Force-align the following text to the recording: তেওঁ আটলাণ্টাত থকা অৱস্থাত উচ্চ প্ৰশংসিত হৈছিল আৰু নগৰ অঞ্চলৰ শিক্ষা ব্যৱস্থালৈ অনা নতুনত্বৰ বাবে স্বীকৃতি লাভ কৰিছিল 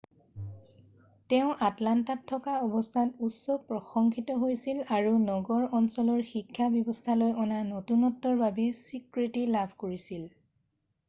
তেওঁ 1.33 1.49
আটলাণ্টাত 1.67 2.23
থকা 2.31 2.55
অৱস্থাত 2.67 3.21
উচ্চ 3.27 3.57
প্ৰশংসিত 3.73 4.37
হৈছিল 4.45 4.81
আৰু 4.97 5.13
নগৰ 5.27 5.67
অঞ্চলৰ 5.81 6.25
শিক্ষা 6.31 6.71
ব্যৱস্থালৈ 6.79 7.37
অনা 7.45 7.61
নতুনত্বৰ 7.71 8.41
বাবে 8.43 8.69
স্বীকৃতি 8.81 9.47
লাভ 9.59 9.77
কৰিছিল 9.87 10.29